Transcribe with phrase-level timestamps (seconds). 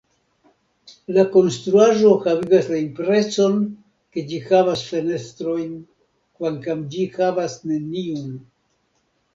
[1.17, 3.61] La konstruaĵo havigas la impreson
[4.17, 5.77] ke ĝi havas fenestrojn,
[6.39, 8.39] kvankam ĝi havas neniun.